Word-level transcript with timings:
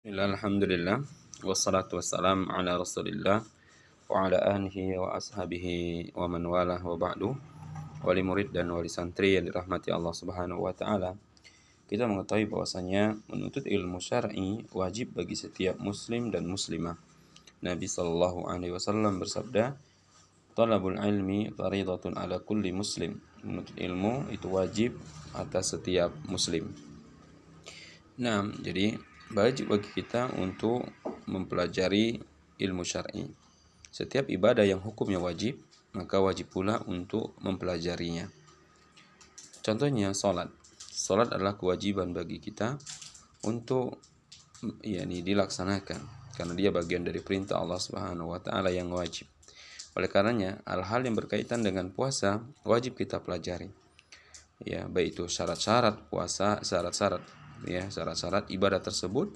Alhamdulillah 0.00 1.04
wassalatu 1.44 2.00
wassalam 2.00 2.48
ala 2.48 2.80
Rasulillah 2.80 3.44
wa 4.08 4.24
ala 4.24 4.40
ahlihi 4.56 4.96
wa 4.96 5.12
ashabihi 5.12 6.16
wa 6.16 6.24
man 6.24 6.40
wala 6.48 6.80
wa 6.80 6.96
ba'du 6.96 7.36
wali 8.00 8.24
murid 8.24 8.48
dan 8.48 8.72
wali 8.72 8.88
santri 8.88 9.36
yang 9.36 9.52
dirahmati 9.52 9.92
Allah 9.92 10.16
Subhanahu 10.16 10.64
wa 10.64 10.72
taala. 10.72 11.20
Kita 11.84 12.08
mengetahui 12.08 12.48
bahwasanya 12.48 13.20
menuntut 13.28 13.68
ilmu 13.68 14.00
syar'i 14.00 14.64
wajib 14.72 15.12
bagi 15.20 15.36
setiap 15.36 15.76
muslim 15.76 16.32
dan 16.32 16.48
muslimah. 16.48 16.96
Nabi 17.60 17.84
sallallahu 17.84 18.48
alaihi 18.48 18.72
wasallam 18.72 19.20
bersabda, 19.20 19.76
"Talabul 20.56 20.96
ilmi 20.96 21.52
faridatun 21.52 22.16
ala 22.16 22.40
kulli 22.40 22.72
muslim." 22.72 23.20
Menuntut 23.44 23.76
ilmu 23.76 24.32
itu 24.32 24.48
wajib 24.48 24.96
atas 25.36 25.76
setiap 25.76 26.08
muslim. 26.24 26.72
Nah, 28.16 28.48
jadi 28.64 29.09
wajib 29.34 29.70
bagi 29.70 29.90
kita 29.94 30.34
untuk 30.38 30.82
mempelajari 31.30 32.18
ilmu 32.58 32.82
syar'i. 32.82 33.30
Setiap 33.90 34.26
ibadah 34.30 34.66
yang 34.66 34.82
hukumnya 34.82 35.22
wajib, 35.22 35.58
maka 35.94 36.18
wajib 36.18 36.50
pula 36.50 36.82
untuk 36.86 37.34
mempelajarinya. 37.42 38.30
Contohnya 39.62 40.14
salat. 40.14 40.50
Salat 40.78 41.30
adalah 41.34 41.54
kewajiban 41.58 42.10
bagi 42.14 42.38
kita 42.42 42.78
untuk 43.46 43.98
yakni 44.84 45.24
dilaksanakan 45.24 46.00
karena 46.36 46.52
dia 46.52 46.70
bagian 46.70 47.02
dari 47.02 47.24
perintah 47.24 47.58
Allah 47.58 47.80
Subhanahu 47.80 48.36
wa 48.36 48.40
taala 48.40 48.68
yang 48.70 48.92
wajib. 48.92 49.26
Oleh 49.98 50.06
karenanya, 50.06 50.62
hal-hal 50.68 51.02
yang 51.02 51.18
berkaitan 51.18 51.66
dengan 51.66 51.90
puasa 51.90 52.46
wajib 52.62 52.94
kita 52.94 53.18
pelajari. 53.18 53.66
Ya, 54.62 54.86
baik 54.86 55.16
itu 55.16 55.24
syarat-syarat 55.26 56.12
puasa, 56.12 56.60
syarat-syarat 56.62 57.39
ya 57.66 57.88
syarat-syarat 57.88 58.48
ibadah 58.52 58.80
tersebut 58.80 59.32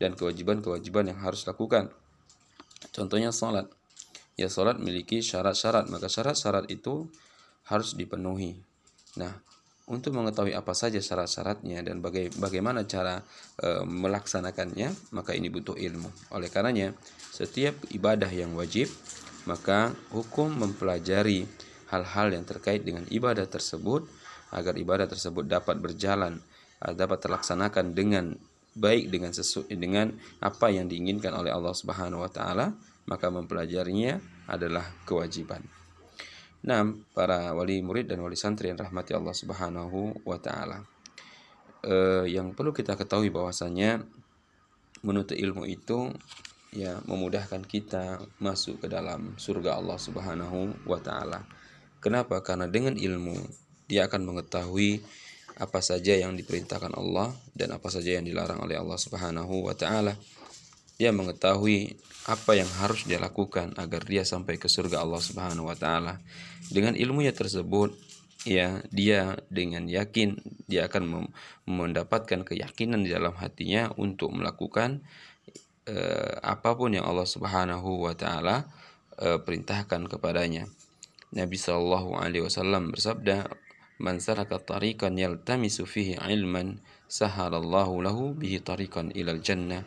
dan 0.00 0.16
kewajiban-kewajiban 0.16 1.12
yang 1.12 1.18
harus 1.20 1.44
lakukan. 1.44 1.92
Contohnya 2.90 3.30
salat. 3.30 3.68
Ya 4.34 4.48
salat 4.48 4.80
memiliki 4.80 5.20
syarat-syarat, 5.20 5.92
maka 5.92 6.08
syarat-syarat 6.08 6.72
itu 6.72 7.12
harus 7.68 7.92
dipenuhi. 7.92 8.56
Nah, 9.20 9.36
untuk 9.90 10.16
mengetahui 10.16 10.56
apa 10.56 10.72
saja 10.72 10.96
syarat-syaratnya 11.02 11.84
dan 11.84 12.00
baga 12.00 12.30
bagaimana 12.40 12.88
cara 12.88 13.20
e, 13.60 13.84
melaksanakannya, 13.84 15.12
maka 15.12 15.36
ini 15.36 15.52
butuh 15.52 15.76
ilmu. 15.76 16.08
Oleh 16.32 16.48
karenanya, 16.48 16.96
setiap 17.34 17.76
ibadah 17.92 18.30
yang 18.32 18.56
wajib, 18.56 18.88
maka 19.44 19.92
hukum 20.14 20.48
mempelajari 20.56 21.44
hal-hal 21.90 22.32
yang 22.32 22.46
terkait 22.46 22.86
dengan 22.86 23.02
ibadah 23.10 23.44
tersebut 23.50 24.06
agar 24.54 24.78
ibadah 24.78 25.10
tersebut 25.10 25.46
dapat 25.46 25.78
berjalan 25.82 26.38
dapat 26.80 27.18
terlaksanakan 27.20 27.92
dengan 27.92 28.32
baik 28.72 29.10
dengan 29.10 29.34
sesu 29.34 29.66
dengan 29.68 30.14
apa 30.40 30.70
yang 30.70 30.86
diinginkan 30.86 31.34
oleh 31.34 31.50
Allah 31.52 31.74
Subhanahu 31.74 32.22
wa 32.22 32.30
taala, 32.30 32.72
maka 33.10 33.28
mempelajarinya 33.28 34.22
adalah 34.48 34.86
kewajiban. 35.04 35.60
Nah, 36.60 36.84
para 37.16 37.56
wali 37.56 37.80
murid 37.80 38.08
dan 38.08 38.20
wali 38.20 38.36
santri 38.36 38.68
yang 38.68 38.78
rahmati 38.78 39.16
Allah 39.16 39.32
Subhanahu 39.32 40.24
wa 40.24 40.38
taala. 40.40 40.84
Eh, 41.80 42.28
yang 42.36 42.52
perlu 42.52 42.76
kita 42.76 42.92
ketahui 43.00 43.32
bahwasanya 43.32 44.04
menuntut 45.00 45.40
ilmu 45.40 45.64
itu 45.64 46.12
ya 46.70 47.00
memudahkan 47.08 47.64
kita 47.64 48.20
masuk 48.36 48.84
ke 48.84 48.86
dalam 48.92 49.34
surga 49.40 49.80
Allah 49.80 49.96
Subhanahu 49.96 50.84
wa 50.84 51.00
taala. 51.00 51.48
Kenapa? 52.04 52.44
Karena 52.44 52.68
dengan 52.68 52.94
ilmu 52.94 53.36
dia 53.88 54.06
akan 54.06 54.22
mengetahui 54.28 55.00
apa 55.60 55.84
saja 55.84 56.16
yang 56.16 56.32
diperintahkan 56.32 56.96
Allah 56.96 57.36
dan 57.52 57.76
apa 57.76 57.92
saja 57.92 58.16
yang 58.16 58.24
dilarang 58.24 58.64
oleh 58.64 58.80
Allah 58.80 58.96
Subhanahu 58.96 59.68
wa 59.68 59.76
taala. 59.76 60.16
Dia 60.96 61.12
mengetahui 61.12 62.00
apa 62.28 62.56
yang 62.56 62.68
harus 62.80 63.04
dia 63.04 63.20
lakukan 63.20 63.76
agar 63.76 64.04
dia 64.08 64.24
sampai 64.24 64.56
ke 64.56 64.72
surga 64.72 65.04
Allah 65.04 65.20
Subhanahu 65.20 65.68
wa 65.68 65.76
taala. 65.76 66.20
Dengan 66.72 66.96
ilmunya 66.96 67.36
tersebut, 67.36 67.92
ya 68.48 68.80
dia 68.88 69.36
dengan 69.52 69.84
yakin 69.84 70.40
dia 70.64 70.88
akan 70.88 71.28
mendapatkan 71.68 72.40
keyakinan 72.40 73.04
di 73.04 73.12
dalam 73.12 73.36
hatinya 73.36 73.92
untuk 74.00 74.32
melakukan 74.32 75.04
eh, 75.84 76.34
apa 76.40 76.72
pun 76.72 76.96
yang 76.96 77.04
Allah 77.04 77.28
Subhanahu 77.28 78.08
wa 78.08 78.16
taala 78.16 78.64
eh, 79.20 79.36
perintahkan 79.36 80.08
kepadanya. 80.08 80.64
Nabi 81.30 81.54
Shallallahu 81.54 82.18
alaihi 82.18 82.42
wasallam 82.42 82.90
bersabda, 82.90 83.46
Man 84.00 84.16
saraka 84.16 84.56
tariqan 84.56 85.12
yaltamisu 85.20 85.84
fihi 85.84 86.16
ilman 86.16 86.80
sahalallahu 87.04 88.00
lahu 88.00 88.32
bihi 88.32 88.64
tariqan 88.64 89.12
ilal 89.12 89.44
jannah. 89.44 89.84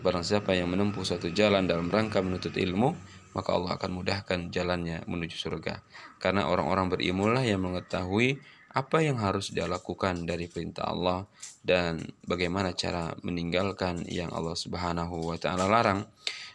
Barang 0.00 0.24
siapa 0.24 0.56
yang 0.56 0.72
menempuh 0.72 1.04
suatu 1.04 1.28
jalan 1.28 1.68
dalam 1.68 1.92
rangka 1.92 2.24
menuntut 2.24 2.56
ilmu, 2.56 2.96
maka 3.36 3.52
Allah 3.52 3.76
akan 3.76 4.00
mudahkan 4.00 4.48
jalannya 4.48 5.04
menuju 5.04 5.36
surga. 5.36 5.84
Karena 6.16 6.48
orang-orang 6.48 6.88
berilmu 6.88 7.28
lah 7.28 7.44
yang 7.44 7.60
mengetahui 7.60 8.40
apa 8.70 9.02
yang 9.02 9.18
harus 9.18 9.50
dia 9.50 9.66
lakukan 9.66 10.22
dari 10.26 10.46
perintah 10.46 10.86
Allah 10.86 11.26
dan 11.66 12.06
bagaimana 12.22 12.70
cara 12.74 13.10
meninggalkan 13.26 14.06
yang 14.06 14.30
Allah 14.30 14.54
Subhanahu 14.54 15.26
wa 15.26 15.36
taala 15.38 15.66
larang 15.66 16.06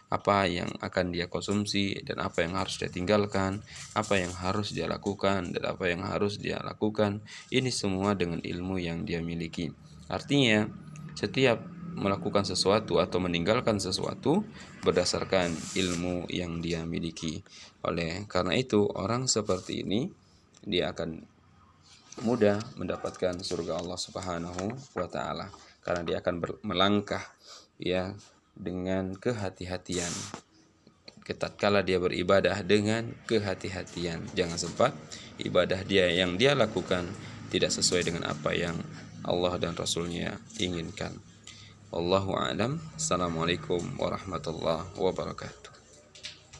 apa 0.06 0.46
yang 0.46 0.70
akan 0.78 1.10
dia 1.10 1.26
konsumsi 1.26 1.98
dan 2.06 2.22
apa 2.22 2.46
yang 2.46 2.54
harus 2.54 2.78
dia 2.78 2.86
tinggalkan, 2.86 3.58
apa 3.98 4.22
yang 4.22 4.30
harus 4.30 4.70
dia 4.70 4.86
lakukan 4.86 5.50
dan 5.50 5.62
apa 5.66 5.90
yang 5.90 6.06
harus 6.06 6.38
dia 6.38 6.62
lakukan. 6.62 7.26
Ini 7.50 7.74
semua 7.74 8.14
dengan 8.14 8.38
ilmu 8.38 8.78
yang 8.78 9.02
dia 9.02 9.18
miliki. 9.18 9.74
Artinya, 10.06 10.70
setiap 11.18 11.58
melakukan 11.96 12.46
sesuatu 12.46 13.02
atau 13.02 13.18
meninggalkan 13.18 13.82
sesuatu 13.82 14.46
berdasarkan 14.86 15.50
ilmu 15.74 16.30
yang 16.30 16.62
dia 16.62 16.86
miliki. 16.86 17.42
Oleh 17.82 18.30
karena 18.30 18.54
itu, 18.54 18.86
orang 18.86 19.26
seperti 19.26 19.82
ini 19.82 20.06
dia 20.62 20.94
akan 20.94 21.35
mudah 22.24 22.56
mendapatkan 22.80 23.36
surga 23.44 23.80
Allah 23.80 23.98
Subhanahu 24.00 24.72
wa 24.96 25.08
taala 25.08 25.52
karena 25.84 26.02
dia 26.02 26.16
akan 26.24 26.64
melangkah 26.64 27.20
ya 27.76 28.16
dengan 28.56 29.12
kehati-hatian. 29.16 30.10
Ketatkala 31.26 31.82
dia 31.82 31.98
beribadah 31.98 32.62
dengan 32.62 33.10
kehati-hatian, 33.26 34.30
jangan 34.32 34.56
sempat 34.56 34.94
ibadah 35.42 35.82
dia 35.82 36.06
yang 36.08 36.38
dia 36.38 36.54
lakukan 36.54 37.04
tidak 37.50 37.74
sesuai 37.74 38.06
dengan 38.06 38.30
apa 38.30 38.54
yang 38.54 38.78
Allah 39.26 39.58
dan 39.58 39.74
Rasulnya 39.74 40.38
inginkan. 40.62 41.18
Allahu 41.90 42.34
a'lam. 42.34 42.78
Assalamualaikum 42.94 43.82
warahmatullahi 43.98 44.86
wabarakatuh. 44.98 45.75